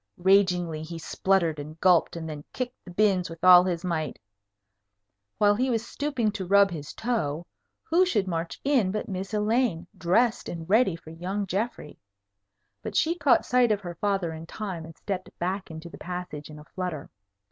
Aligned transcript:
Ragingly 0.17 0.81
he 0.81 0.97
spluttered 0.97 1.59
and 1.59 1.79
gulped, 1.79 2.15
and 2.15 2.27
then 2.27 2.43
kicked 2.53 2.83
the 2.83 2.89
bins 2.89 3.29
with 3.29 3.43
all 3.43 3.63
his 3.63 3.85
might. 3.85 4.17
While 5.37 5.53
he 5.53 5.69
was 5.69 5.85
stooping 5.85 6.31
to 6.31 6.45
rub 6.47 6.71
his 6.71 6.91
toe, 6.95 7.45
who 7.83 8.03
should 8.03 8.27
march 8.27 8.59
in 8.63 8.91
but 8.91 9.07
Miss 9.07 9.31
Elaine, 9.31 9.85
dressed 9.95 10.49
and 10.49 10.67
ready 10.67 10.95
for 10.95 11.11
young 11.11 11.45
Geoffrey. 11.45 11.99
But 12.81 12.95
she 12.95 13.13
caught 13.13 13.45
sight 13.45 13.71
of 13.71 13.81
her 13.81 13.93
father 13.93 14.33
in 14.33 14.47
time, 14.47 14.85
and 14.85 14.97
stepped 14.97 15.29
back 15.37 15.69
into 15.69 15.87
the 15.87 15.99
passage 15.99 16.49
in 16.49 16.57
a 16.57 16.63
flutter. 16.63 17.11